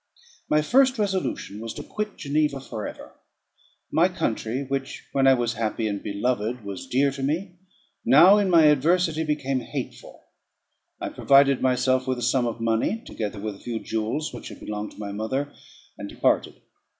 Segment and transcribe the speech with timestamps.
[0.49, 3.11] My first resolution was to quit Geneva for ever;
[3.91, 7.59] my country, which, when I was happy and beloved, was dear to me,
[8.03, 10.23] now, in my adversity, became hateful.
[10.99, 14.59] I provided myself with a sum of money, together with a few jewels which had
[14.59, 15.53] belonged to my mother,
[15.99, 16.55] and departed.